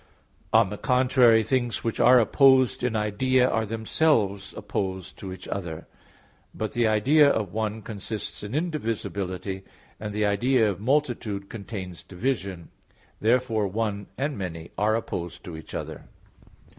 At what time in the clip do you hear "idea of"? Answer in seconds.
6.87-7.53, 10.25-10.79